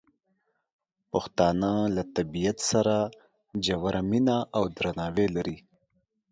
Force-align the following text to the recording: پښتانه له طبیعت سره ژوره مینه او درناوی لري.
پښتانه 1.11 1.71
له 1.95 2.03
طبیعت 2.15 2.57
سره 2.71 2.95
ژوره 3.65 4.01
مینه 4.09 4.37
او 4.55 4.63
درناوی 4.77 5.27
لري. 5.35 5.57